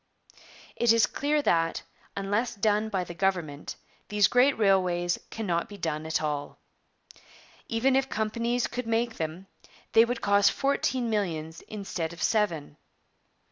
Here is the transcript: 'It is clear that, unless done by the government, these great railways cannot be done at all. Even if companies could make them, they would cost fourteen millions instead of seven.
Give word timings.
'It 0.77 0.91
is 0.91 1.05
clear 1.05 1.43
that, 1.43 1.83
unless 2.17 2.55
done 2.55 2.89
by 2.89 3.03
the 3.03 3.13
government, 3.13 3.75
these 4.07 4.27
great 4.27 4.57
railways 4.57 5.19
cannot 5.29 5.69
be 5.69 5.77
done 5.77 6.07
at 6.07 6.23
all. 6.23 6.57
Even 7.67 7.95
if 7.95 8.09
companies 8.09 8.65
could 8.65 8.87
make 8.87 9.17
them, 9.17 9.45
they 9.91 10.03
would 10.03 10.19
cost 10.21 10.51
fourteen 10.51 11.07
millions 11.07 11.61
instead 11.67 12.13
of 12.13 12.23
seven. 12.23 12.77